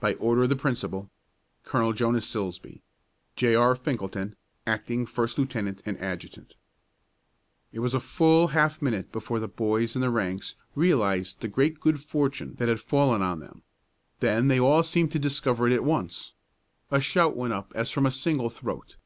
[0.00, 1.10] By order of the Principal,
[1.62, 1.92] Col.
[1.92, 2.80] JONAS SILSBEE.
[3.36, 3.54] J.
[3.54, 3.74] R.
[3.76, 4.34] FINKELTON,
[4.66, 5.54] Acting First Lieut.
[5.54, 6.52] and Adjt.
[7.72, 11.78] It was a full half minute before the boys in the ranks realized the great
[11.78, 13.64] good fortune that had fallen on them.
[14.20, 16.32] Then they all seemed to discover it at once.
[16.90, 18.96] A shout went up as from a single throat.